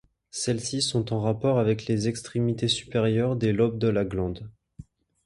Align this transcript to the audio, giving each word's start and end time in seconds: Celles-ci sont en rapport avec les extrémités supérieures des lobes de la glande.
Celles-ci 0.31 0.81
sont 0.81 1.13
en 1.13 1.21
rapport 1.21 1.59
avec 1.59 1.85
les 1.85 2.07
extrémités 2.07 2.67
supérieures 2.67 3.35
des 3.35 3.53
lobes 3.53 3.77
de 3.77 3.87
la 3.87 4.03
glande. 4.03 4.49